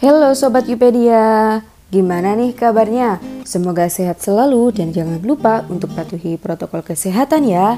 [0.00, 1.60] Halo Sobat Wikipedia,
[1.92, 3.20] gimana nih kabarnya?
[3.44, 7.76] Semoga sehat selalu dan jangan lupa untuk patuhi protokol kesehatan ya.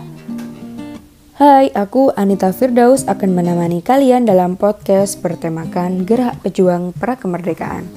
[1.34, 7.90] Hai, aku Anita Firdaus akan menemani kalian dalam podcast bertemakan Gerak Pejuang Pra Kemerdekaan.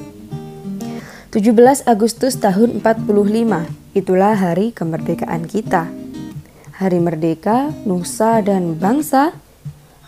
[1.30, 3.06] 17 Agustus tahun 45,
[3.94, 5.86] itulah hari kemerdekaan kita.
[6.82, 9.38] Hari merdeka, nusa dan bangsa,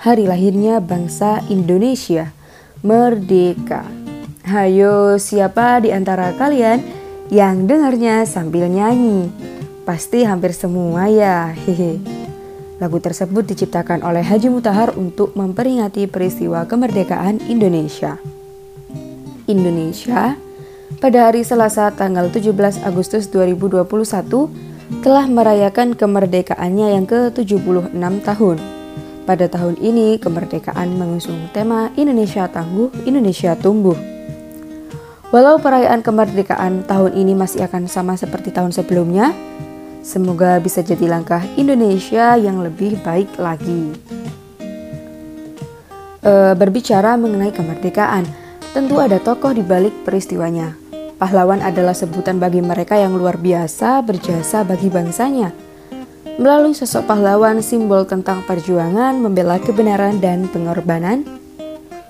[0.02, 2.34] hari lahirnya bangsa Indonesia,
[2.82, 4.07] merdeka.
[4.48, 6.80] Hayo, siapa di antara kalian
[7.28, 9.28] yang dengarnya sambil nyanyi?
[9.84, 12.00] Pasti hampir semua ya, hehe.
[12.80, 18.24] Lagu tersebut diciptakan oleh Haji Mutahar untuk memperingati peristiwa kemerdekaan Indonesia.
[19.52, 20.40] Indonesia
[21.04, 23.84] pada hari Selasa tanggal 17 Agustus 2021
[25.04, 28.58] telah merayakan kemerdekaannya yang ke-76 tahun.
[29.28, 34.17] Pada tahun ini, kemerdekaan mengusung tema Indonesia Tangguh, Indonesia Tumbuh.
[35.28, 39.36] Walau perayaan kemerdekaan tahun ini masih akan sama seperti tahun sebelumnya,
[40.00, 43.92] semoga bisa jadi langkah Indonesia yang lebih baik lagi.
[46.24, 48.24] E, berbicara mengenai kemerdekaan,
[48.72, 50.80] tentu ada tokoh di balik peristiwanya.
[51.20, 55.52] Pahlawan adalah sebutan bagi mereka yang luar biasa berjasa bagi bangsanya.
[56.40, 61.37] Melalui sosok pahlawan, simbol tentang perjuangan, membela kebenaran dan pengorbanan,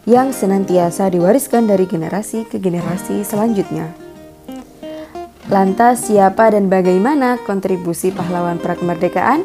[0.08, 3.92] yang senantiasa diwariskan dari generasi ke generasi selanjutnya.
[5.52, 9.44] Lantas siapa dan bagaimana kontribusi pahlawan prakemerdekaan?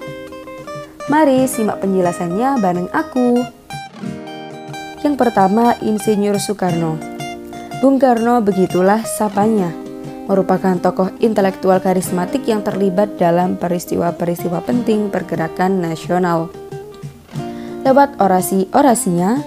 [1.10, 3.42] Mari simak penjelasannya bareng aku.
[5.02, 6.94] Yang pertama, Insinyur Soekarno.
[7.82, 9.74] Bung Karno begitulah sapanya,
[10.30, 16.54] merupakan tokoh intelektual karismatik yang terlibat dalam peristiwa-peristiwa penting pergerakan nasional.
[17.82, 19.42] Lewat orasi-orasinya,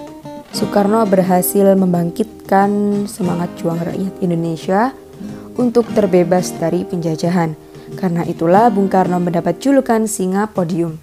[0.56, 4.88] Soekarno berhasil membangkitkan semangat juang rakyat Indonesia
[5.52, 7.52] untuk terbebas dari penjajahan.
[8.00, 10.96] Karena itulah Bung Karno mendapat julukan Singa Podium.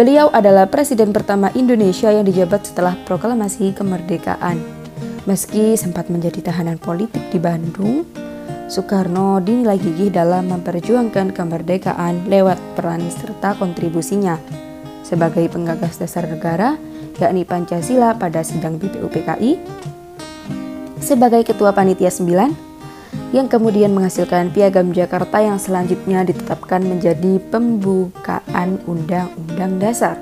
[0.00, 4.56] Beliau adalah presiden pertama Indonesia yang dijabat setelah proklamasi kemerdekaan.
[5.28, 8.08] Meski sempat menjadi tahanan politik di Bandung,
[8.72, 14.40] Soekarno dinilai gigih dalam memperjuangkan kemerdekaan lewat peran serta kontribusinya
[15.04, 16.87] sebagai penggagas dasar negara
[17.18, 19.58] yakni Pancasila pada sidang BPUPKI
[21.02, 22.68] sebagai Ketua Panitia 9
[23.32, 30.16] yang kemudian menghasilkan Piagam Jakarta yang selanjutnya ditetapkan menjadi pembukaan Undang-Undang Dasar.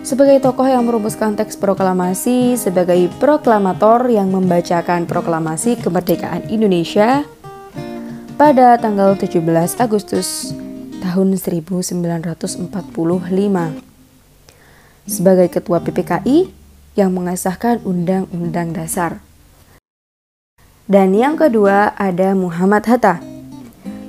[0.00, 7.22] Sebagai tokoh yang merumuskan teks proklamasi, sebagai proklamator yang membacakan proklamasi kemerdekaan Indonesia
[8.40, 9.44] pada tanggal 17
[9.76, 10.56] Agustus
[11.04, 12.72] tahun 1945
[15.08, 16.50] sebagai Ketua PPKI
[16.98, 19.22] yang mengesahkan Undang-Undang Dasar.
[20.90, 23.22] Dan yang kedua ada Muhammad Hatta.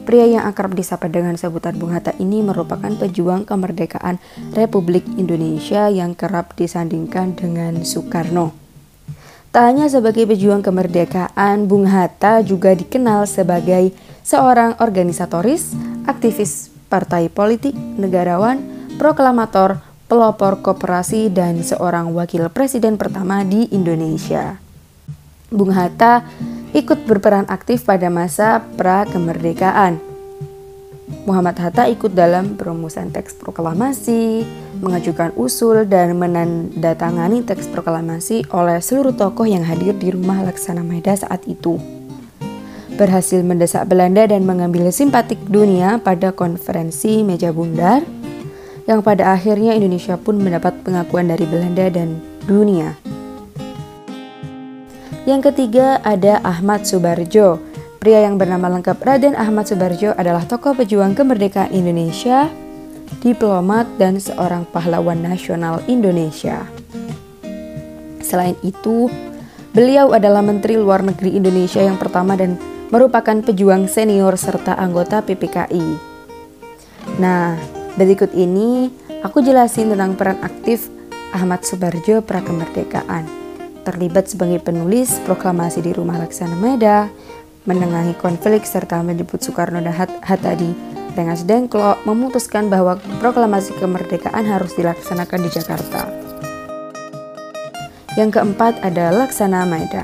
[0.02, 4.18] Pria yang akrab disapa dengan sebutan Bung Hatta ini merupakan pejuang kemerdekaan
[4.58, 8.58] Republik Indonesia yang kerap disandingkan dengan Soekarno.
[9.54, 13.94] Tak hanya sebagai pejuang kemerdekaan, Bung Hatta juga dikenal sebagai
[14.26, 15.76] seorang organisatoris,
[16.10, 18.64] aktivis partai politik, negarawan,
[18.96, 24.60] proklamator, pelopor koperasi dan seorang wakil presiden pertama di Indonesia.
[25.48, 26.28] Bung Hatta
[26.76, 30.04] ikut berperan aktif pada masa pra-kemerdekaan.
[31.24, 34.44] Muhammad Hatta ikut dalam perumusan teks proklamasi,
[34.84, 41.16] mengajukan usul dan menandatangani teks proklamasi oleh seluruh tokoh yang hadir di rumah Laksana Maeda
[41.16, 41.80] saat itu.
[43.00, 48.04] Berhasil mendesak Belanda dan mengambil simpatik dunia pada konferensi meja bundar
[48.90, 52.98] yang pada akhirnya Indonesia pun mendapat pengakuan dari Belanda dan dunia.
[55.22, 57.62] Yang ketiga ada Ahmad Subarjo.
[58.02, 62.50] Pria yang bernama lengkap Raden Ahmad Subarjo adalah tokoh pejuang kemerdekaan Indonesia,
[63.22, 66.66] diplomat, dan seorang pahlawan nasional Indonesia.
[68.26, 69.06] Selain itu,
[69.78, 72.58] beliau adalah Menteri Luar Negeri Indonesia yang pertama dan
[72.90, 75.88] merupakan pejuang senior serta anggota PPKI.
[77.22, 77.60] Nah,
[78.00, 78.88] Berikut ini
[79.20, 80.88] aku jelasin tentang peran aktif
[81.36, 83.28] Ahmad Subarjo prakemerdekaan.
[83.84, 87.12] Terlibat sebagai penulis proklamasi di rumah Laksana Meda,
[87.68, 89.92] menengahi konflik serta menyebut Soekarno dan
[90.24, 90.72] Hatta di
[91.12, 96.08] Rengas Dengklok memutuskan bahwa proklamasi kemerdekaan harus dilaksanakan di Jakarta.
[98.16, 100.04] Yang keempat ada Laksana Maeda.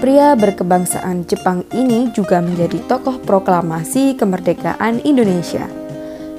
[0.00, 5.81] Pria berkebangsaan Jepang ini juga menjadi tokoh proklamasi kemerdekaan Indonesia.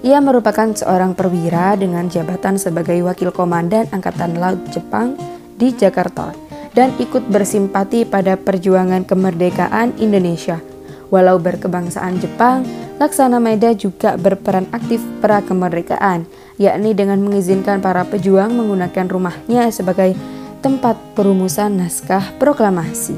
[0.03, 5.15] Ia merupakan seorang perwira dengan jabatan sebagai Wakil Komandan Angkatan Laut Jepang
[5.55, 6.35] di Jakarta
[6.75, 10.59] dan ikut bersimpati pada perjuangan kemerdekaan Indonesia.
[11.07, 12.67] Walau berkebangsaan Jepang,
[12.99, 16.27] Laksana Maeda juga berperan aktif pra kemerdekaan,
[16.59, 20.19] yakni dengan mengizinkan para pejuang menggunakan rumahnya sebagai
[20.59, 23.15] tempat perumusan naskah proklamasi.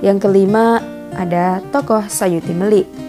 [0.00, 0.80] Yang kelima
[1.12, 3.01] ada tokoh Sayuti Melik.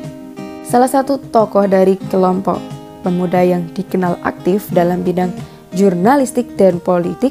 [0.74, 2.58] Salah satu tokoh dari kelompok
[3.06, 5.30] pemuda yang dikenal aktif dalam bidang
[5.70, 7.30] jurnalistik dan politik,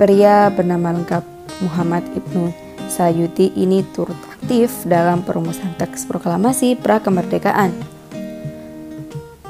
[0.00, 1.20] pria bernama lengkap
[1.60, 2.48] Muhammad Ibnu
[2.88, 7.68] Sayuti ini turut aktif dalam perumusan teks proklamasi pra kemerdekaan.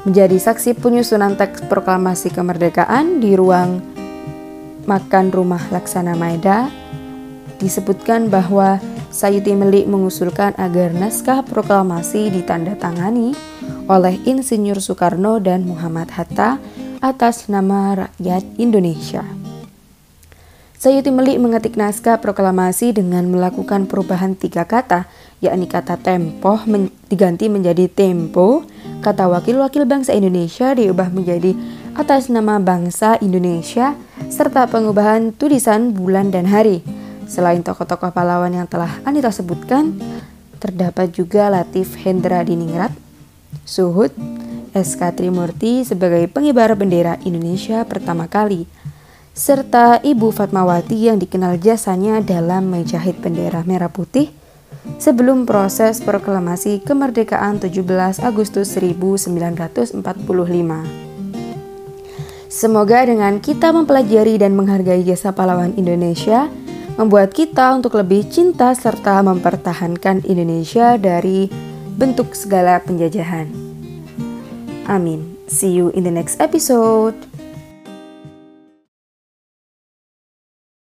[0.03, 3.79] Menjadi saksi penyusunan teks proklamasi kemerdekaan di ruang
[4.83, 6.67] makan rumah Laksana Maeda,
[7.63, 8.83] disebutkan bahwa
[9.19, 13.35] Sayuti Melik mengusulkan agar naskah proklamasi ditandatangani
[13.91, 16.55] oleh Insinyur Soekarno dan Muhammad Hatta
[17.03, 19.27] atas nama rakyat Indonesia.
[20.79, 25.11] Sayuti Melik mengetik naskah proklamasi dengan melakukan perubahan tiga kata,
[25.43, 28.63] yakni kata tempoh men diganti menjadi tempo,
[29.03, 31.59] kata wakil-wakil bangsa Indonesia diubah menjadi
[31.99, 33.99] atas nama bangsa Indonesia,
[34.31, 36.98] serta pengubahan tulisan bulan dan hari.
[37.29, 39.93] Selain tokoh-tokoh pahlawan yang telah Anita sebutkan,
[40.57, 42.89] terdapat juga Latif Hendra Diningrat,
[43.69, 44.09] Suhud,
[44.73, 48.65] SK Trimurti sebagai pengibar bendera Indonesia pertama kali,
[49.37, 54.33] serta Ibu Fatmawati yang dikenal jasanya dalam menjahit bendera merah putih
[54.97, 60.01] sebelum proses proklamasi kemerdekaan 17 Agustus 1945.
[62.49, 66.49] Semoga dengan kita mempelajari dan menghargai jasa pahlawan Indonesia,
[66.99, 71.47] membuat kita untuk lebih cinta serta mempertahankan Indonesia dari
[71.95, 73.47] bentuk segala penjajahan.
[74.83, 75.39] Amin.
[75.47, 77.28] See you in the next episode.